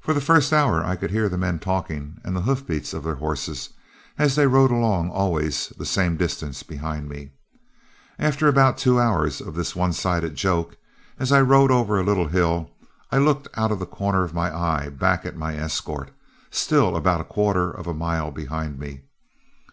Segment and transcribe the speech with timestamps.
[0.00, 3.16] "For the first hour I could hear the men talking and the hoofbeats of their
[3.16, 3.70] horses,
[4.16, 7.32] as they rode along always the same distance behind me.
[8.16, 10.76] After about two hours of this one sided joke,
[11.18, 12.70] as I rode over a little hill,
[13.10, 16.12] I looked out of the corner of my eye back at my escort,
[16.52, 19.00] still about a quarter of a mile behind me.